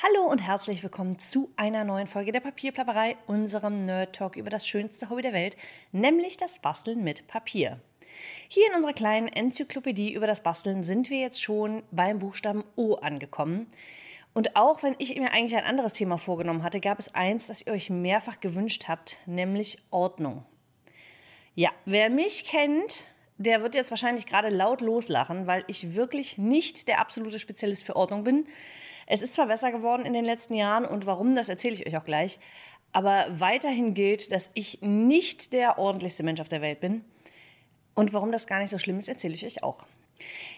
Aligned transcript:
Hallo 0.00 0.30
und 0.30 0.38
herzlich 0.38 0.84
willkommen 0.84 1.18
zu 1.18 1.50
einer 1.56 1.82
neuen 1.82 2.06
Folge 2.06 2.30
der 2.30 2.38
Papierplapperei, 2.38 3.16
unserem 3.26 3.82
Nerd 3.82 4.14
Talk 4.14 4.36
über 4.36 4.48
das 4.48 4.64
schönste 4.64 5.10
Hobby 5.10 5.22
der 5.22 5.32
Welt, 5.32 5.56
nämlich 5.90 6.36
das 6.36 6.60
Basteln 6.60 7.02
mit 7.02 7.26
Papier. 7.26 7.80
Hier 8.46 8.68
in 8.68 8.76
unserer 8.76 8.92
kleinen 8.92 9.26
Enzyklopädie 9.26 10.12
über 10.12 10.28
das 10.28 10.44
Basteln 10.44 10.84
sind 10.84 11.10
wir 11.10 11.18
jetzt 11.18 11.42
schon 11.42 11.82
beim 11.90 12.20
Buchstaben 12.20 12.62
O 12.76 12.94
angekommen. 12.94 13.66
Und 14.34 14.54
auch 14.54 14.84
wenn 14.84 14.94
ich 14.98 15.16
mir 15.16 15.32
eigentlich 15.32 15.56
ein 15.56 15.68
anderes 15.68 15.94
Thema 15.94 16.16
vorgenommen 16.16 16.62
hatte, 16.62 16.78
gab 16.78 17.00
es 17.00 17.12
eins, 17.16 17.48
das 17.48 17.66
ihr 17.66 17.72
euch 17.72 17.90
mehrfach 17.90 18.38
gewünscht 18.38 18.84
habt, 18.86 19.18
nämlich 19.26 19.78
Ordnung. 19.90 20.44
Ja, 21.56 21.70
wer 21.86 22.08
mich 22.08 22.44
kennt, 22.44 23.08
der 23.36 23.62
wird 23.62 23.74
jetzt 23.74 23.90
wahrscheinlich 23.90 24.26
gerade 24.26 24.48
laut 24.48 24.80
loslachen, 24.80 25.48
weil 25.48 25.64
ich 25.66 25.96
wirklich 25.96 26.38
nicht 26.38 26.86
der 26.86 27.00
absolute 27.00 27.40
Spezialist 27.40 27.84
für 27.84 27.96
Ordnung 27.96 28.22
bin. 28.22 28.46
Es 29.10 29.22
ist 29.22 29.32
zwar 29.32 29.46
besser 29.46 29.72
geworden 29.72 30.04
in 30.04 30.12
den 30.12 30.26
letzten 30.26 30.52
Jahren 30.52 30.84
und 30.84 31.06
warum, 31.06 31.34
das 31.34 31.48
erzähle 31.48 31.74
ich 31.74 31.86
euch 31.86 31.96
auch 31.96 32.04
gleich. 32.04 32.38
Aber 32.92 33.24
weiterhin 33.30 33.94
gilt, 33.94 34.32
dass 34.32 34.50
ich 34.52 34.82
nicht 34.82 35.54
der 35.54 35.78
ordentlichste 35.78 36.22
Mensch 36.22 36.40
auf 36.42 36.48
der 36.48 36.60
Welt 36.60 36.80
bin. 36.80 37.04
Und 37.94 38.12
warum 38.12 38.30
das 38.32 38.46
gar 38.46 38.60
nicht 38.60 38.68
so 38.68 38.78
schlimm 38.78 38.98
ist, 38.98 39.08
erzähle 39.08 39.32
ich 39.32 39.46
euch 39.46 39.62
auch. 39.62 39.84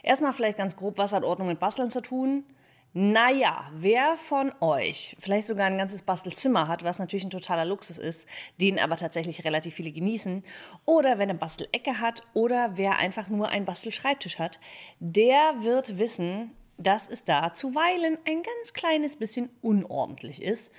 Erstmal 0.03 0.33
vielleicht 0.33 0.59
ganz 0.59 0.77
grob, 0.77 0.99
was 0.99 1.13
hat 1.13 1.23
Ordnung 1.23 1.47
mit 1.47 1.61
Basteln 1.61 1.91
zu 1.91 2.01
tun? 2.01 2.45
Naja, 2.93 3.71
wer 3.73 4.17
von 4.17 4.53
euch 4.61 5.17
vielleicht 5.21 5.47
sogar 5.47 5.67
ein 5.67 5.79
ganzes 5.79 6.03
Bastelzimmer 6.03 6.67
hat, 6.67 6.83
was 6.83 6.99
natürlich 6.99 7.23
ein 7.23 7.31
totaler 7.31 7.65
Luxus 7.65 7.99
ist, 7.99 8.29
den 8.61 8.81
aber 8.81 8.97
tatsächlich 8.97 9.45
relativ 9.45 9.77
viele 9.77 9.93
genießen, 9.93 10.43
oder 10.87 11.19
wer 11.19 11.23
eine 11.23 11.37
Bastelecke 11.37 12.01
hat 12.01 12.25
oder 12.35 12.77
wer 12.77 12.99
einfach 12.99 13.29
nur 13.29 13.49
einen 13.49 13.65
Bastelschreibtisch 13.65 14.41
hat, 14.41 14.59
der 14.99 15.55
wird 15.61 16.01
wissen, 16.01 16.51
dass 16.81 17.09
es 17.09 17.25
da 17.25 17.53
zuweilen 17.53 18.19
ein 18.25 18.43
ganz 18.43 18.73
kleines 18.73 19.17
bisschen 19.17 19.51
unordentlich 19.61 20.43
ist. 20.43 20.73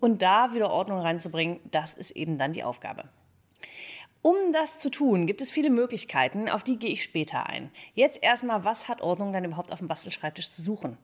Und 0.00 0.20
da 0.20 0.52
wieder 0.52 0.70
Ordnung 0.70 1.00
reinzubringen, 1.00 1.60
das 1.70 1.94
ist 1.94 2.10
eben 2.10 2.36
dann 2.36 2.52
die 2.52 2.64
Aufgabe. 2.64 3.08
Um 4.20 4.34
das 4.52 4.78
zu 4.80 4.90
tun, 4.90 5.26
gibt 5.26 5.40
es 5.40 5.52
viele 5.52 5.70
Möglichkeiten, 5.70 6.48
auf 6.48 6.64
die 6.64 6.78
gehe 6.78 6.90
ich 6.90 7.02
später 7.02 7.46
ein. 7.46 7.70
Jetzt 7.94 8.22
erstmal, 8.22 8.64
was 8.64 8.88
hat 8.88 9.00
Ordnung 9.00 9.32
dann 9.32 9.44
überhaupt 9.44 9.72
auf 9.72 9.78
dem 9.78 9.88
Bastelschreibtisch 9.88 10.50
zu 10.50 10.60
suchen? 10.60 10.98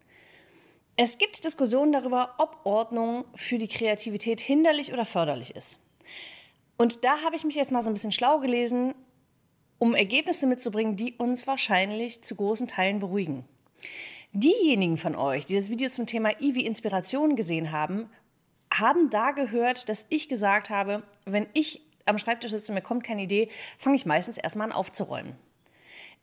Es 0.96 1.18
gibt 1.18 1.44
Diskussionen 1.44 1.92
darüber, 1.92 2.34
ob 2.38 2.58
Ordnung 2.64 3.24
für 3.34 3.58
die 3.58 3.68
Kreativität 3.68 4.40
hinderlich 4.40 4.92
oder 4.92 5.06
förderlich 5.06 5.54
ist. 5.54 5.80
Und 6.76 7.04
da 7.04 7.22
habe 7.22 7.36
ich 7.36 7.44
mich 7.44 7.54
jetzt 7.54 7.70
mal 7.70 7.80
so 7.80 7.90
ein 7.90 7.94
bisschen 7.94 8.12
schlau 8.12 8.40
gelesen, 8.40 8.94
um 9.78 9.94
Ergebnisse 9.94 10.46
mitzubringen, 10.46 10.96
die 10.96 11.14
uns 11.14 11.46
wahrscheinlich 11.46 12.22
zu 12.24 12.34
großen 12.34 12.66
Teilen 12.66 12.98
beruhigen. 12.98 13.44
Diejenigen 14.34 14.96
von 14.96 15.14
euch, 15.14 15.44
die 15.44 15.56
das 15.56 15.68
Video 15.68 15.90
zum 15.90 16.06
Thema 16.06 16.30
Ivi 16.40 16.62
Inspiration 16.62 17.36
gesehen 17.36 17.70
haben, 17.70 18.08
haben 18.72 19.10
da 19.10 19.32
gehört, 19.32 19.90
dass 19.90 20.06
ich 20.08 20.26
gesagt 20.30 20.70
habe, 20.70 21.02
wenn 21.26 21.46
ich 21.52 21.82
am 22.06 22.16
Schreibtisch 22.16 22.50
sitze, 22.50 22.72
mir 22.72 22.80
kommt 22.80 23.04
keine 23.04 23.22
Idee, 23.22 23.50
fange 23.76 23.96
ich 23.96 24.06
meistens 24.06 24.38
erstmal 24.38 24.68
an 24.68 24.72
aufzuräumen. 24.72 25.36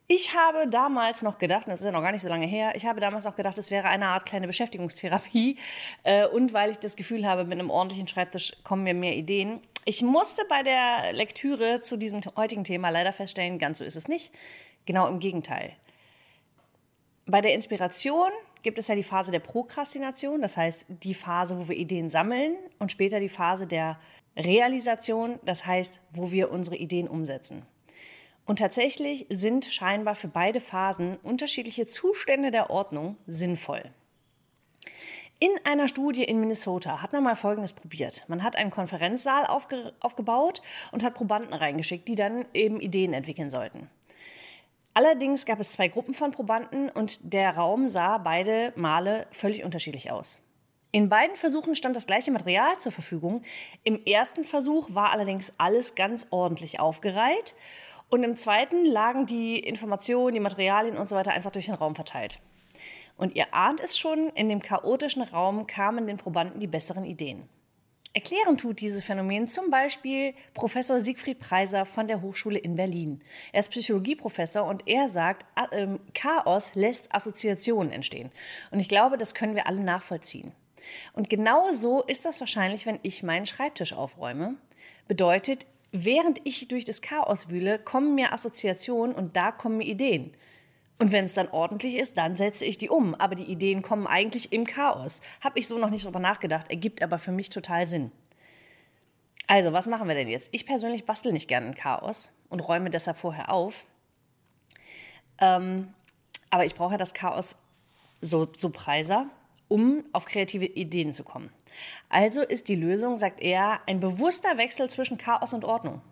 Ich 0.08 0.34
habe 0.34 0.68
damals 0.68 1.22
noch 1.22 1.38
gedacht, 1.38 1.68
das 1.68 1.78
ist 1.78 1.86
ja 1.86 1.92
noch 1.92 2.02
gar 2.02 2.10
nicht 2.10 2.22
so 2.22 2.28
lange 2.28 2.46
her, 2.46 2.72
ich 2.74 2.84
habe 2.84 2.98
damals 2.98 3.26
noch 3.26 3.36
gedacht, 3.36 3.56
es 3.58 3.70
wäre 3.70 3.86
eine 3.86 4.08
Art 4.08 4.26
kleine 4.26 4.48
Beschäftigungstherapie. 4.48 5.56
Äh, 6.02 6.26
und 6.26 6.52
weil 6.52 6.72
ich 6.72 6.80
das 6.80 6.96
Gefühl 6.96 7.24
habe, 7.24 7.44
mit 7.44 7.60
einem 7.60 7.70
ordentlichen 7.70 8.08
Schreibtisch 8.08 8.54
kommen 8.64 8.82
mir 8.82 8.94
mehr 8.94 9.14
Ideen. 9.14 9.60
Ich 9.84 10.02
musste 10.02 10.42
bei 10.48 10.64
der 10.64 11.12
Lektüre 11.12 11.80
zu 11.80 11.96
diesem 11.96 12.22
heutigen 12.36 12.64
Thema 12.64 12.88
leider 12.88 13.12
feststellen, 13.12 13.60
ganz 13.60 13.78
so 13.78 13.84
ist 13.84 13.94
es 13.94 14.08
nicht. 14.08 14.32
Genau 14.84 15.06
im 15.06 15.20
Gegenteil. 15.20 15.76
Bei 17.30 17.40
der 17.40 17.54
Inspiration 17.54 18.30
gibt 18.62 18.80
es 18.80 18.88
ja 18.88 18.96
die 18.96 19.04
Phase 19.04 19.30
der 19.30 19.38
Prokrastination, 19.38 20.42
das 20.42 20.56
heißt 20.56 20.86
die 20.88 21.14
Phase, 21.14 21.56
wo 21.58 21.68
wir 21.68 21.76
Ideen 21.76 22.10
sammeln 22.10 22.56
und 22.80 22.90
später 22.90 23.20
die 23.20 23.28
Phase 23.28 23.68
der 23.68 24.00
Realisation, 24.36 25.38
das 25.44 25.64
heißt, 25.64 26.00
wo 26.12 26.32
wir 26.32 26.50
unsere 26.50 26.76
Ideen 26.76 27.06
umsetzen. 27.06 27.62
Und 28.46 28.58
tatsächlich 28.58 29.26
sind 29.28 29.66
scheinbar 29.66 30.16
für 30.16 30.26
beide 30.26 30.58
Phasen 30.58 31.18
unterschiedliche 31.22 31.86
Zustände 31.86 32.50
der 32.50 32.68
Ordnung 32.68 33.16
sinnvoll. 33.28 33.82
In 35.38 35.50
einer 35.64 35.86
Studie 35.86 36.24
in 36.24 36.40
Minnesota 36.40 37.00
hat 37.00 37.12
man 37.12 37.22
mal 37.22 37.36
Folgendes 37.36 37.74
probiert. 37.74 38.24
Man 38.26 38.42
hat 38.42 38.56
einen 38.56 38.70
Konferenzsaal 38.70 39.46
aufge 39.46 39.92
aufgebaut 40.00 40.62
und 40.90 41.04
hat 41.04 41.14
Probanden 41.14 41.54
reingeschickt, 41.54 42.08
die 42.08 42.16
dann 42.16 42.44
eben 42.54 42.80
Ideen 42.80 43.12
entwickeln 43.12 43.50
sollten. 43.50 43.88
Allerdings 44.92 45.46
gab 45.46 45.60
es 45.60 45.70
zwei 45.70 45.88
Gruppen 45.88 46.14
von 46.14 46.32
Probanden 46.32 46.90
und 46.90 47.32
der 47.32 47.56
Raum 47.56 47.88
sah 47.88 48.18
beide 48.18 48.72
Male 48.76 49.26
völlig 49.30 49.64
unterschiedlich 49.64 50.10
aus. 50.10 50.38
In 50.92 51.08
beiden 51.08 51.36
Versuchen 51.36 51.76
stand 51.76 51.94
das 51.94 52.06
gleiche 52.06 52.32
Material 52.32 52.78
zur 52.78 52.90
Verfügung. 52.90 53.42
Im 53.84 54.04
ersten 54.04 54.42
Versuch 54.42 54.92
war 54.92 55.12
allerdings 55.12 55.54
alles 55.58 55.94
ganz 55.94 56.26
ordentlich 56.30 56.80
aufgereiht 56.80 57.54
und 58.08 58.24
im 58.24 58.36
zweiten 58.36 58.84
lagen 58.84 59.26
die 59.26 59.60
Informationen, 59.60 60.34
die 60.34 60.40
Materialien 60.40 60.98
und 60.98 61.08
so 61.08 61.14
weiter 61.14 61.30
einfach 61.30 61.52
durch 61.52 61.66
den 61.66 61.76
Raum 61.76 61.94
verteilt. 61.94 62.40
Und 63.16 63.36
ihr 63.36 63.54
ahnt 63.54 63.80
es 63.80 63.96
schon, 63.96 64.30
in 64.30 64.48
dem 64.48 64.60
chaotischen 64.60 65.22
Raum 65.22 65.68
kamen 65.68 66.08
den 66.08 66.16
Probanden 66.16 66.58
die 66.58 66.66
besseren 66.66 67.04
Ideen. 67.04 67.48
Erklären 68.12 68.58
tut 68.58 68.80
dieses 68.80 69.04
Phänomen 69.04 69.46
zum 69.46 69.70
Beispiel 69.70 70.34
Professor 70.52 71.00
Siegfried 71.00 71.38
Preiser 71.38 71.86
von 71.86 72.08
der 72.08 72.22
Hochschule 72.22 72.58
in 72.58 72.74
Berlin. 72.74 73.20
Er 73.52 73.60
ist 73.60 73.70
Psychologieprofessor 73.70 74.66
und 74.66 74.88
er 74.88 75.08
sagt, 75.08 75.46
äh, 75.70 75.86
Chaos 76.12 76.74
lässt 76.74 77.14
Assoziationen 77.14 77.92
entstehen. 77.92 78.30
Und 78.72 78.80
ich 78.80 78.88
glaube, 78.88 79.16
das 79.16 79.34
können 79.34 79.54
wir 79.54 79.68
alle 79.68 79.84
nachvollziehen. 79.84 80.50
Und 81.12 81.30
genau 81.30 81.72
so 81.72 82.02
ist 82.02 82.24
das 82.24 82.40
wahrscheinlich, 82.40 82.84
wenn 82.84 82.98
ich 83.02 83.22
meinen 83.22 83.46
Schreibtisch 83.46 83.92
aufräume. 83.92 84.56
Bedeutet, 85.06 85.68
während 85.92 86.40
ich 86.44 86.66
durch 86.66 86.84
das 86.84 87.02
Chaos 87.02 87.48
wühle, 87.48 87.78
kommen 87.78 88.16
mir 88.16 88.32
Assoziationen 88.32 89.14
und 89.14 89.36
da 89.36 89.52
kommen 89.52 89.76
mir 89.76 89.86
Ideen. 89.86 90.32
Und 91.00 91.12
wenn 91.12 91.24
es 91.24 91.32
dann 91.32 91.48
ordentlich 91.48 91.96
ist, 91.96 92.18
dann 92.18 92.36
setze 92.36 92.66
ich 92.66 92.76
die 92.76 92.90
um. 92.90 93.14
Aber 93.14 93.34
die 93.34 93.44
Ideen 93.44 93.80
kommen 93.80 94.06
eigentlich 94.06 94.52
im 94.52 94.66
Chaos. 94.66 95.22
Habe 95.40 95.58
ich 95.58 95.66
so 95.66 95.78
noch 95.78 95.88
nicht 95.88 96.04
drüber 96.04 96.20
nachgedacht, 96.20 96.68
ergibt 96.68 97.02
aber 97.02 97.18
für 97.18 97.32
mich 97.32 97.48
total 97.48 97.86
Sinn. 97.86 98.12
Also, 99.46 99.72
was 99.72 99.86
machen 99.86 100.08
wir 100.08 100.14
denn 100.14 100.28
jetzt? 100.28 100.50
Ich 100.52 100.66
persönlich 100.66 101.06
bastel 101.06 101.32
nicht 101.32 101.48
gerne 101.48 101.68
in 101.68 101.74
Chaos 101.74 102.30
und 102.50 102.60
räume 102.60 102.90
deshalb 102.90 103.16
vorher 103.16 103.50
auf. 103.50 103.86
Ähm, 105.38 105.94
aber 106.50 106.66
ich 106.66 106.74
brauche 106.74 106.92
ja 106.92 106.98
das 106.98 107.14
Chaos 107.14 107.56
so, 108.20 108.46
so 108.58 108.68
preiser, 108.68 109.26
um 109.68 110.04
auf 110.12 110.26
kreative 110.26 110.66
Ideen 110.66 111.14
zu 111.14 111.24
kommen. 111.24 111.50
Also 112.10 112.42
ist 112.42 112.68
die 112.68 112.76
Lösung, 112.76 113.16
sagt 113.16 113.40
er, 113.40 113.80
ein 113.86 114.00
bewusster 114.00 114.58
Wechsel 114.58 114.90
zwischen 114.90 115.16
Chaos 115.16 115.54
und 115.54 115.64
Ordnung. 115.64 116.02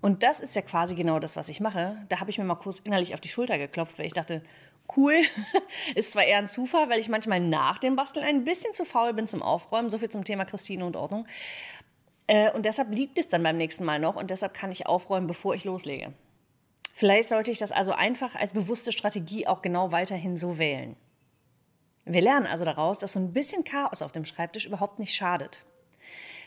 Und 0.00 0.22
das 0.22 0.40
ist 0.40 0.54
ja 0.54 0.62
quasi 0.62 0.94
genau 0.94 1.18
das, 1.18 1.36
was 1.36 1.48
ich 1.48 1.60
mache. 1.60 1.96
Da 2.08 2.20
habe 2.20 2.30
ich 2.30 2.38
mir 2.38 2.44
mal 2.44 2.54
kurz 2.54 2.78
innerlich 2.78 3.14
auf 3.14 3.20
die 3.20 3.28
Schulter 3.28 3.58
geklopft, 3.58 3.98
weil 3.98 4.06
ich 4.06 4.12
dachte, 4.12 4.42
cool, 4.96 5.14
ist 5.94 6.12
zwar 6.12 6.24
eher 6.24 6.38
ein 6.38 6.48
Zufall, 6.48 6.88
weil 6.88 7.00
ich 7.00 7.08
manchmal 7.08 7.40
nach 7.40 7.78
dem 7.78 7.96
Basteln 7.96 8.24
ein 8.24 8.44
bisschen 8.44 8.74
zu 8.74 8.84
faul 8.84 9.12
bin 9.12 9.26
zum 9.26 9.42
Aufräumen. 9.42 9.90
So 9.90 9.98
viel 9.98 10.08
zum 10.08 10.24
Thema 10.24 10.44
Christine 10.44 10.84
und 10.84 10.96
Ordnung. 10.96 11.26
Äh, 12.28 12.52
und 12.52 12.64
deshalb 12.64 12.94
liegt 12.94 13.18
es 13.18 13.26
dann 13.26 13.42
beim 13.42 13.56
nächsten 13.56 13.84
Mal 13.84 13.98
noch 13.98 14.14
und 14.14 14.30
deshalb 14.30 14.54
kann 14.54 14.70
ich 14.70 14.86
aufräumen, 14.86 15.26
bevor 15.26 15.54
ich 15.54 15.64
loslege. 15.64 16.12
Vielleicht 16.94 17.28
sollte 17.28 17.50
ich 17.50 17.58
das 17.58 17.72
also 17.72 17.92
einfach 17.92 18.34
als 18.34 18.52
bewusste 18.52 18.92
Strategie 18.92 19.46
auch 19.46 19.62
genau 19.62 19.92
weiterhin 19.92 20.36
so 20.36 20.58
wählen. 20.58 20.96
Wir 22.04 22.22
lernen 22.22 22.46
also 22.46 22.64
daraus, 22.64 22.98
dass 22.98 23.12
so 23.12 23.20
ein 23.20 23.32
bisschen 23.32 23.64
Chaos 23.64 24.02
auf 24.02 24.12
dem 24.12 24.24
Schreibtisch 24.24 24.66
überhaupt 24.66 24.98
nicht 24.98 25.14
schadet. 25.14 25.62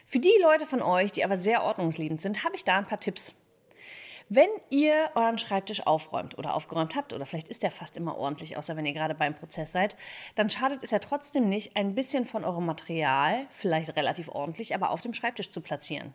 Für 0.05 0.19
die 0.19 0.33
Leute 0.41 0.65
von 0.65 0.81
euch, 0.81 1.11
die 1.11 1.23
aber 1.23 1.37
sehr 1.37 1.63
ordnungsliebend 1.63 2.21
sind, 2.21 2.43
habe 2.43 2.55
ich 2.55 2.65
da 2.65 2.77
ein 2.77 2.87
paar 2.87 2.99
Tipps. 2.99 3.33
Wenn 4.33 4.47
ihr 4.69 4.93
euren 5.15 5.37
Schreibtisch 5.37 5.85
aufräumt 5.85 6.37
oder 6.37 6.55
aufgeräumt 6.55 6.95
habt, 6.95 7.11
oder 7.11 7.25
vielleicht 7.25 7.49
ist 7.49 7.63
der 7.63 7.69
fast 7.69 7.97
immer 7.97 8.17
ordentlich, 8.17 8.55
außer 8.55 8.77
wenn 8.77 8.85
ihr 8.85 8.93
gerade 8.93 9.13
beim 9.13 9.35
Prozess 9.35 9.73
seid, 9.73 9.97
dann 10.35 10.49
schadet 10.49 10.83
es 10.83 10.91
ja 10.91 10.99
trotzdem 10.99 11.49
nicht, 11.49 11.75
ein 11.75 11.95
bisschen 11.95 12.23
von 12.23 12.45
eurem 12.45 12.65
Material, 12.65 13.45
vielleicht 13.49 13.97
relativ 13.97 14.29
ordentlich, 14.29 14.73
aber 14.73 14.91
auf 14.91 15.01
dem 15.01 15.13
Schreibtisch 15.13 15.51
zu 15.51 15.59
platzieren. 15.59 16.13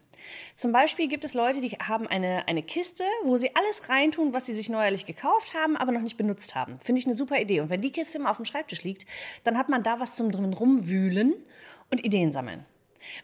Zum 0.55 0.73
Beispiel 0.73 1.08
gibt 1.08 1.26
es 1.26 1.35
Leute, 1.35 1.61
die 1.61 1.73
haben 1.73 2.06
eine, 2.06 2.49
eine 2.49 2.62
Kiste, 2.62 3.05
wo 3.23 3.37
sie 3.37 3.55
alles 3.55 3.91
reintun, 3.91 4.32
was 4.32 4.46
sie 4.46 4.55
sich 4.55 4.70
neuerlich 4.70 5.05
gekauft 5.05 5.52
haben, 5.52 5.76
aber 5.76 5.93
noch 5.93 6.00
nicht 6.00 6.17
benutzt 6.17 6.55
haben. 6.55 6.81
Finde 6.82 7.00
ich 7.00 7.06
eine 7.06 7.17
super 7.17 7.38
Idee. 7.38 7.61
Und 7.61 7.69
wenn 7.69 7.82
die 7.82 7.93
Kiste 7.93 8.17
immer 8.17 8.31
auf 8.31 8.37
dem 8.37 8.46
Schreibtisch 8.46 8.82
liegt, 8.82 9.05
dann 9.44 9.58
hat 9.58 9.69
man 9.69 9.82
da 9.82 10.00
was 10.00 10.17
zum 10.17 10.32
drin 10.32 10.55
rumwühlen 10.55 11.35
und 11.91 12.02
Ideen 12.02 12.32
sammeln. 12.32 12.64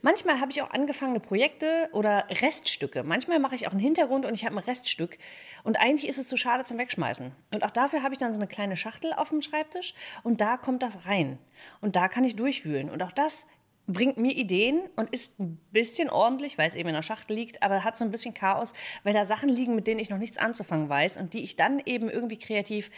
Manchmal 0.01 0.41
habe 0.41 0.51
ich 0.51 0.63
auch 0.63 0.71
angefangene 0.71 1.21
Projekte 1.21 1.89
oder 1.93 2.27
Reststücke. 2.29 3.03
Manchmal 3.03 3.39
mache 3.39 3.55
ich 3.55 3.67
auch 3.67 3.73
einen 3.73 3.81
Hintergrund 3.81 4.27
und 4.27 4.35
ich 4.35 4.45
habe 4.45 4.57
ein 4.57 4.65
Reststück. 4.65 5.19
Und 5.65 5.79
eigentlich 5.81 6.09
ist 6.09 6.19
es 6.19 6.29
zu 6.29 6.37
schade 6.37 6.65
zum 6.65 6.79
Wegschmeißen. 6.79 7.33
Und 7.53 7.65
auch 7.65 7.71
dafür 7.71 8.03
habe 8.03 8.15
ich 8.15 8.19
dann 8.19 8.33
so 8.33 8.39
eine 8.39 8.49
kleine 8.49 8.77
Schachtel 8.77 9.13
auf 9.13 9.31
dem 9.31 9.43
Schreibtisch 9.43 9.95
und 10.23 10.41
da 10.41 10.57
kommt 10.57 10.83
das 10.83 11.07
rein. 11.07 11.39
Und 11.81 11.97
da 11.97 12.09
kann 12.09 12.25
ich 12.25 12.37
durchwühlen. 12.37 12.91
Und 12.91 13.03
auch 13.03 13.13
das 13.13 13.47
bringt 13.93 14.17
mir 14.17 14.33
Ideen 14.33 14.81
und 14.97 15.11
ist 15.11 15.39
ein 15.39 15.59
bisschen 15.71 16.11
ordentlich, 16.11 16.59
weil 16.59 16.69
es 16.69 16.75
eben 16.75 16.89
in 16.89 16.95
der 16.95 17.03
Schachtel 17.03 17.35
liegt, 17.35 17.63
aber 17.63 17.85
hat 17.85 17.97
so 17.97 18.05
ein 18.05 18.11
bisschen 18.11 18.35
Chaos, 18.35 18.75
weil 19.05 19.13
da 19.13 19.25
Sachen 19.25 19.49
liegen, 19.49 19.75
mit 19.75 19.87
denen 19.87 20.01
ich 20.01 20.11
noch 20.11 20.19
nichts 20.19 20.39
anzufangen 20.39 20.89
weiß 20.89 21.17
und 21.17 21.35
die 21.35 21.43
ich 21.43 21.57
dann 21.57 21.81
eben 21.85 22.09
irgendwie 22.09 22.39
kreativ 22.39 22.91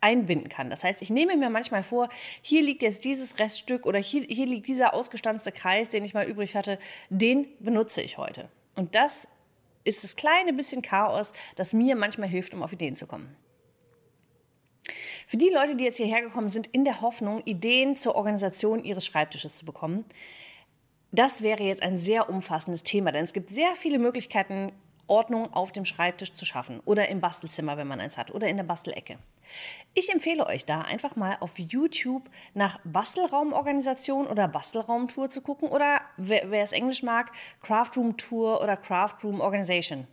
einbinden 0.00 0.48
kann. 0.48 0.70
Das 0.70 0.84
heißt, 0.84 1.02
ich 1.02 1.10
nehme 1.10 1.36
mir 1.36 1.50
manchmal 1.50 1.82
vor, 1.82 2.08
hier 2.42 2.62
liegt 2.62 2.82
jetzt 2.82 3.04
dieses 3.04 3.38
Reststück 3.38 3.86
oder 3.86 3.98
hier, 3.98 4.22
hier 4.22 4.46
liegt 4.46 4.66
dieser 4.66 4.94
ausgestanzte 4.94 5.52
Kreis, 5.52 5.90
den 5.90 6.04
ich 6.04 6.14
mal 6.14 6.26
übrig 6.26 6.56
hatte, 6.56 6.78
den 7.10 7.46
benutze 7.58 8.02
ich 8.02 8.18
heute. 8.18 8.48
Und 8.74 8.94
das 8.94 9.28
ist 9.84 10.04
das 10.04 10.16
kleine 10.16 10.52
bisschen 10.52 10.82
Chaos, 10.82 11.32
das 11.56 11.72
mir 11.72 11.96
manchmal 11.96 12.28
hilft, 12.28 12.54
um 12.54 12.62
auf 12.62 12.72
Ideen 12.72 12.96
zu 12.96 13.06
kommen. 13.06 13.36
Für 15.26 15.36
die 15.36 15.50
Leute, 15.50 15.76
die 15.76 15.84
jetzt 15.84 15.96
hierher 15.96 16.22
gekommen 16.22 16.50
sind, 16.50 16.66
in 16.68 16.84
der 16.84 17.00
Hoffnung, 17.00 17.42
Ideen 17.44 17.96
zur 17.96 18.14
Organisation 18.14 18.84
ihres 18.84 19.06
Schreibtisches 19.06 19.56
zu 19.56 19.64
bekommen, 19.64 20.04
das 21.12 21.42
wäre 21.42 21.62
jetzt 21.62 21.82
ein 21.82 21.98
sehr 21.98 22.28
umfassendes 22.28 22.82
Thema, 22.82 23.10
denn 23.12 23.24
es 23.24 23.32
gibt 23.32 23.50
sehr 23.50 23.74
viele 23.76 23.98
Möglichkeiten, 23.98 24.72
Ordnung 25.10 25.52
auf 25.52 25.72
dem 25.72 25.84
Schreibtisch 25.84 26.32
zu 26.32 26.46
schaffen 26.46 26.80
oder 26.84 27.08
im 27.08 27.20
Bastelzimmer, 27.20 27.76
wenn 27.76 27.88
man 27.88 28.00
eins 28.00 28.16
hat, 28.16 28.30
oder 28.30 28.48
in 28.48 28.56
der 28.56 28.64
Bastelecke. 28.64 29.18
Ich 29.92 30.12
empfehle 30.12 30.46
euch 30.46 30.64
da 30.64 30.82
einfach 30.82 31.16
mal 31.16 31.36
auf 31.40 31.58
YouTube 31.58 32.30
nach 32.54 32.78
Bastelraumorganisation 32.84 34.28
oder 34.28 34.46
Bastelraumtour 34.46 35.28
zu 35.28 35.42
gucken 35.42 35.68
oder 35.68 36.00
wer, 36.16 36.50
wer 36.50 36.62
es 36.62 36.72
Englisch 36.72 37.02
mag, 37.02 37.32
Craftroom 37.60 38.16
Tour 38.16 38.62
oder 38.62 38.76
Craftroom 38.76 39.40
Organization. 39.40 40.06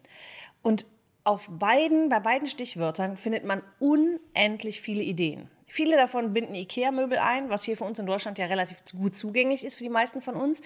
Und 0.63 0.87
auf 1.27 1.49
beiden, 1.51 2.07
bei 2.07 2.21
beiden 2.21 2.47
Stichwörtern 2.47 3.17
findet 3.17 3.43
man 3.43 3.61
unendlich 3.79 4.79
viele 4.79 5.03
Ideen. 5.03 5.49
Viele 5.65 5.97
davon 5.97 6.31
binden 6.31 6.55
IKEA-Möbel 6.55 7.17
ein, 7.17 7.49
was 7.49 7.63
hier 7.65 7.75
für 7.75 7.83
uns 7.83 7.99
in 7.99 8.05
Deutschland 8.05 8.37
ja 8.37 8.45
relativ 8.45 8.81
gut 8.97 9.13
zugänglich 9.13 9.65
ist 9.65 9.75
für 9.75 9.83
die 9.83 9.89
meisten 9.89 10.21
von 10.21 10.35
uns. 10.35 10.61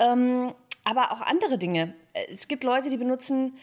Ähm, 0.00 0.52
aber 0.82 1.12
auch 1.12 1.20
andere 1.20 1.56
Dinge. 1.56 1.94
Es 2.28 2.48
gibt 2.48 2.64
Leute, 2.64 2.90
die 2.90 2.96
benutzen 2.96 3.58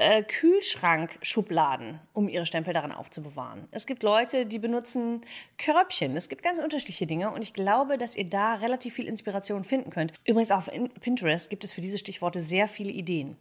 äh, 0.00 0.22
Kühlschrankschubladen, 0.22 2.00
um 2.12 2.28
ihre 2.28 2.46
Stempel 2.46 2.72
daran 2.72 2.92
aufzubewahren. 2.92 3.68
Es 3.70 3.86
gibt 3.86 4.02
Leute, 4.02 4.46
die 4.46 4.58
benutzen 4.58 5.22
Körbchen. 5.58 6.16
Es 6.16 6.28
gibt 6.28 6.42
ganz 6.42 6.58
unterschiedliche 6.58 7.06
Dinge 7.06 7.30
und 7.30 7.42
ich 7.42 7.52
glaube, 7.52 7.98
dass 7.98 8.16
ihr 8.16 8.24
da 8.24 8.54
relativ 8.54 8.94
viel 8.94 9.06
Inspiration 9.06 9.62
finden 9.62 9.90
könnt. 9.90 10.14
Übrigens 10.24 10.50
auf 10.50 10.70
Pinterest 11.00 11.50
gibt 11.50 11.64
es 11.64 11.72
für 11.72 11.80
diese 11.80 11.98
Stichworte 11.98 12.40
sehr 12.40 12.66
viele 12.66 12.90
Ideen. 12.90 13.36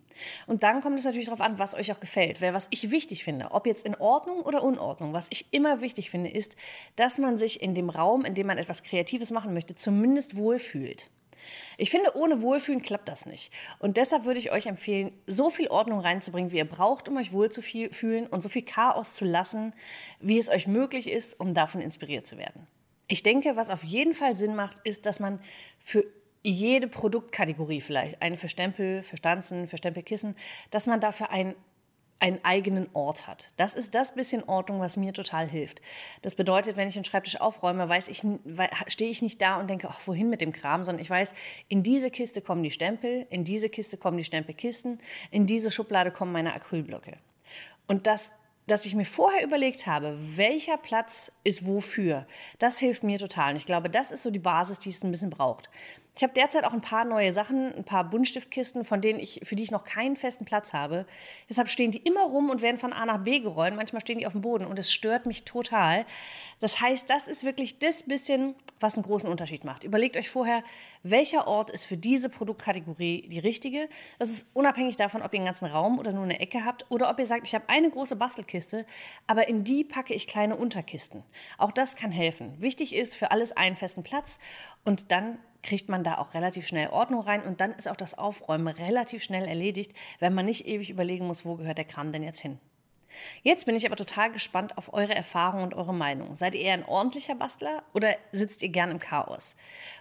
Und 0.48 0.64
dann 0.64 0.82
kommt 0.82 1.00
es 1.00 1.06
natürlich 1.06 1.28
darauf 1.28 1.42
an, 1.42 1.60
was 1.60 1.76
euch 1.76 1.92
auch 1.92 2.00
gefällt. 2.00 2.42
Weil 2.42 2.54
was 2.54 2.68
ich 2.72 2.92
wichtig 2.92 3.24
finde, 3.24 3.52
ob 3.52 3.66
jetzt 3.66 3.86
in 3.86 3.96
Ordnung 3.96 4.42
oder 4.42 4.62
Unordnung, 4.62 5.14
was 5.14 5.28
ich 5.30 5.48
immer 5.52 5.82
wichtig 5.82 6.10
finde, 6.10 6.30
ist, 6.30 6.58
dass 6.98 7.18
man 7.18 7.38
sich 7.38 7.62
in 7.62 7.74
dem 7.74 7.90
Raum, 7.90 8.26
in 8.26 8.36
dem 8.36 8.48
man 8.48 8.58
etwas 8.58 8.84
Kreatives 8.84 9.32
machen 9.32 9.54
möchte, 9.54 9.76
zumindest 9.76 10.36
wohlfühlt. 10.36 11.10
Ich 11.78 11.90
finde, 11.90 12.16
ohne 12.16 12.42
Wohlfühlen 12.42 12.82
klappt 12.82 13.10
das 13.10 13.26
nicht. 13.26 13.54
Und 13.80 13.98
deshalb 13.98 14.26
würde 14.26 14.40
ich 14.40 14.52
euch 14.52 14.68
empfehlen, 14.68 15.12
so 15.28 15.50
viel 15.50 15.68
Ordnung 15.68 16.00
reinzubringen, 16.00 16.52
wie 16.52 16.58
ihr 16.58 16.70
braucht, 16.70 17.10
um 17.10 17.18
euch 17.18 17.32
wohl 17.34 17.50
zu 17.50 17.62
fühlen 17.62 18.28
und 18.28 18.42
so 18.42 18.50
viel 18.50 18.64
Chaos 18.64 19.14
zu 19.14 19.26
lassen, 19.26 19.74
wie 20.20 20.38
es 20.38 20.50
euch 20.50 20.68
möglich 20.68 21.10
ist, 21.10 21.40
um 21.40 21.54
davon 21.54 21.82
inspiriert 21.82 22.28
zu 22.28 22.38
werden. 22.38 22.68
Ich 23.08 23.24
denke, 23.24 23.56
was 23.56 23.70
auf 23.70 23.84
jeden 23.84 24.14
Fall 24.14 24.36
Sinn 24.36 24.56
macht, 24.56 24.80
ist, 24.84 25.06
dass 25.06 25.20
man 25.20 25.40
für 25.80 26.06
jede 26.44 26.88
Produktkategorie 26.88 27.82
vielleicht, 27.82 28.22
eine 28.22 28.38
für 28.38 28.50
Stempel, 28.50 29.04
für 29.04 29.18
Stanzen, 29.18 29.68
für 29.68 29.78
Stempelkissen, 29.78 30.36
dass 30.72 30.88
man 30.88 31.02
dafür 31.02 31.32
ein 31.32 31.56
einen 32.19 32.44
eigenen 32.44 32.89
Ort 32.94 33.27
hat. 33.27 33.51
Das 33.56 33.75
ist 33.75 33.95
das 33.95 34.13
bisschen 34.13 34.44
Ordnung, 34.44 34.81
was 34.81 34.98
mir 34.98 35.13
total 35.13 35.48
hilft. 35.48 35.81
Das 36.21 36.36
bedeutet, 36.36 36.75
wenn 36.75 36.88
ich 36.88 36.94
den 36.94 37.06
Schreibtisch 37.06 37.39
aufräume, 37.39 37.88
weiß 37.88 38.10
ich, 38.10 38.24
stehe 38.88 39.10
ich 39.10 39.21
nicht 39.21 39.42
da 39.42 39.57
und 39.60 39.69
denke, 39.69 39.88
ach, 39.89 40.01
wohin 40.06 40.30
mit 40.30 40.42
dem 40.42 40.51
Kram, 40.51 40.83
sondern 40.83 41.01
ich 41.01 41.10
weiß, 41.10 41.33
in 41.69 41.81
diese 41.81 42.12
Kiste 42.12 42.42
kommen 42.42 42.63
die 42.63 42.71
Stempel, 42.71 43.25
in 43.30 43.44
diese 43.44 43.69
Kiste 43.69 43.98
kommen 43.98 44.18
die 44.18 44.25
Stempelkisten, 44.25 45.00
in 45.31 45.45
diese 45.45 45.71
Schublade 45.71 46.12
kommen 46.12 46.33
meine 46.33 46.54
Acrylblöcke. 46.54 47.18
Und 47.88 48.06
das 48.06 48.31
dass 48.69 48.86
ich 48.86 48.95
mir 48.95 49.06
vorher 49.06 49.44
überlegt 49.44 49.88
habe, 49.88 50.16
welcher 50.38 50.77
Platz 50.77 51.31
ist 51.44 51.66
wofür, 51.66 52.25
das 52.60 52.77
hilft 52.77 53.04
mir 53.04 53.18
total. 53.18 53.51
Und 53.51 53.57
ich 53.57 53.66
glaube, 53.66 53.89
das 53.89 54.12
ist 54.12 54.24
so 54.24 54.31
die 54.31 54.39
Basis, 54.39 54.80
die 54.80 54.89
es 54.89 55.04
ein 55.04 55.12
bisschen 55.12 55.31
braucht. 55.31 55.69
Ich 56.19 56.24
habe 56.24 56.33
derzeit 56.33 56.66
auch 56.66 56.74
ein 56.74 56.81
paar 56.81 57.06
neue 57.06 57.31
Sachen, 57.31 57.74
ein 57.74 57.86
paar 57.86 58.04
Buntstiftkisten, 58.04 58.83
von 58.83 59.00
denen 59.00 59.21
ich, 59.21 59.39
für 59.44 59.56
die 59.56 59.63
ich 59.63 59.71
noch 59.71 59.86
keinen 59.86 60.18
festen 60.18 60.44
Platz 60.44 60.74
habe. 60.74 61.06
Deshalb 61.48 61.69
stehen 61.69 61.92
die 61.92 62.00
immer 62.00 62.24
rum 62.24 62.50
und 62.50 62.62
werden 62.62 62.77
von 62.77 62.92
A 62.92 63.06
nach 63.06 63.24
B 63.24 63.39
geräumt. 63.39 63.77
Manchmal 63.77 64.01
stehen 64.01 64.18
die 64.18 64.27
auf 64.27 64.33
dem 64.33 64.42
Boden 64.42 64.66
und 64.66 64.77
es 64.77 64.92
stört 64.92 65.25
mich 65.25 65.45
total. 65.45 66.06
Das 66.60 66.81
heißt, 66.81 67.10
das 67.10 67.30
ist 67.30 67.45
wirklich 67.45 67.80
das 67.80 68.04
bisschen, 68.04 68.56
was 68.81 68.95
einen 68.95 69.06
großen 69.06 69.30
Unterschied 69.30 69.63
macht. 69.63 69.86
Überlegt 69.86 70.18
euch 70.18 70.30
vorher, 70.30 70.62
welcher 71.04 71.48
Ort 71.48 71.69
ist 71.69 71.86
für 71.86 71.95
diese 71.95 72.27
Produktkategorie 72.27 73.30
die 73.30 73.39
richtige. 73.39 73.88
Das 74.18 74.30
ist 74.30 74.50
unabhängig 74.54 74.98
davon, 74.98 75.21
ob 75.21 75.31
ihr 75.31 75.38
einen 75.38 75.45
ganzen 75.45 75.68
Raum 75.68 76.00
oder 76.00 76.12
nur 76.12 76.25
eine 76.25 76.42
Ecke 76.42 76.66
habt 76.66 76.86
oder 76.89 77.10
ob 77.10 77.18
ihr 77.19 77.27
sagt, 77.27 77.48
ich 77.48 77.56
habe 77.56 77.69
eine 77.69 77.89
große 77.89 78.18
Bastelkiste, 78.18 78.86
aber 79.25 79.48
in 79.48 79.63
die 79.63 79.86
packe 79.86 80.13
ich 80.13 80.27
kleine 80.27 80.57
Unterkisten. 80.57 81.24
Auch 81.57 81.71
das 81.71 81.95
kann 81.95 82.12
helfen. 82.12 82.62
Wichtig 82.62 82.94
ist 82.94 83.16
für 83.16 83.31
alles 83.31 83.56
einen 83.56 83.77
festen 83.77 84.04
Platz 84.04 84.39
und 84.83 85.13
dann 85.13 85.39
kriegt 85.64 85.90
man 85.90 86.04
da 86.04 86.18
auch 86.18 86.34
relativ 86.34 86.68
schnell 86.68 86.90
Ordnung 86.90 87.22
rein 87.22 87.44
und 87.44 87.62
dann 87.62 87.72
ist 87.74 87.88
auch 87.90 87.96
das 87.96 88.18
Aufräumen 88.18 88.68
relativ 88.68 89.24
schnell 89.24 89.48
erledigt, 89.48 89.94
wenn 90.20 90.34
man 90.34 90.46
nicht 90.46 90.68
ewig 90.68 90.90
überlegen 90.90 91.28
muss, 91.28 91.46
wo 91.46 91.56
gehört 91.56 91.78
der 91.78 91.86
Kram 91.86 92.12
denn 92.12 92.24
jetzt 92.24 92.40
hin. 92.40 92.60
Jetzt 93.42 93.66
bin 93.66 93.76
ich 93.76 93.86
aber 93.86 93.96
total 93.96 94.32
gespannt 94.32 94.78
auf 94.78 94.94
eure 94.94 95.16
Erfahrungen 95.16 95.64
und 95.64 95.74
eure 95.74 95.94
Meinung. 95.94 96.36
Seid 96.36 96.56
ihr 96.56 96.62
eher 96.62 96.74
ein 96.74 96.86
ordentlicher 96.86 97.36
Bastler 97.36 97.84
oder 97.94 98.16
sitzt 98.32 98.62
ihr 98.62 98.70
gern 98.70 98.92
im 98.92 99.00
Chaos? 99.00 99.56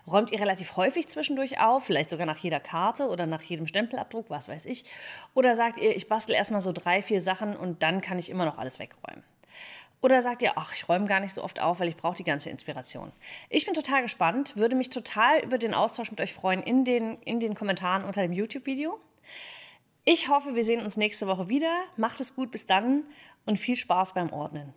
Räumt 0.07 0.31
ihr 0.31 0.41
relativ 0.41 0.77
häufig 0.77 1.09
zwischendurch 1.09 1.61
auf, 1.61 1.85
vielleicht 1.85 2.11
sogar 2.11 2.27
nach 2.27 2.39
jeder 2.39 2.61
Karte 2.61 3.09
oder 3.09 3.27
nach 3.27 3.43
jedem 3.43 3.67
Stempelabdruck, 3.67 4.31
was 4.31 4.49
weiß 4.49 4.67
ich? 4.67 4.85
Oder 5.35 5.55
sagt 5.55 5.79
ihr, 5.79 5.97
ich 5.97 6.09
bastel 6.09 6.35
erstmal 6.35 6.61
so 6.61 6.73
drei, 6.73 7.03
vier 7.03 7.21
Sachen 7.21 7.57
und 7.57 7.83
dann 7.83 8.01
kann 8.01 8.19
ich 8.19 8.31
immer 8.31 8.45
noch 8.45 8.59
alles 8.59 8.79
wegräumen? 8.79 9.25
Oder 10.01 10.23
sagt 10.23 10.43
ihr, 10.43 10.53
ach, 10.57 10.75
ich 10.75 10.89
räume 10.89 11.07
gar 11.07 11.21
nicht 11.21 11.35
so 11.35 11.43
oft 11.43 11.61
auf, 11.61 11.81
weil 11.81 11.89
ich 11.89 11.97
brauche 11.97 12.17
die 12.17 12.25
ganze 12.25 12.51
Inspiration. 12.51 13.13
Ich 13.49 13.65
bin 13.65 13.75
total 13.75 14.03
gespannt, 14.03 14.57
würde 14.57 14.77
mich 14.77 14.91
total 14.91 15.41
über 15.41 15.59
den 15.59 15.75
Austausch 15.75 16.11
mit 16.11 16.21
euch 16.21 16.33
freuen 16.33 16.63
in 16.63 16.85
den, 16.85 17.19
in 17.23 17.41
den 17.41 17.55
Kommentaren 17.55 18.05
unter 18.05 18.23
dem 18.23 18.33
YouTube-Video. 18.33 19.01
Ich 20.05 20.29
hoffe, 20.29 20.55
wir 20.55 20.65
sehen 20.65 20.85
uns 20.85 20.97
nächste 20.97 21.27
Woche 21.27 21.49
wieder. 21.49 21.73
Macht 21.97 22.21
es 22.21 22.35
gut 22.35 22.51
bis 22.51 22.67
dann 22.67 23.05
und 23.45 23.59
viel 23.59 23.77
Spaß 23.77 24.15
beim 24.15 24.33
Ordnen. 24.33 24.73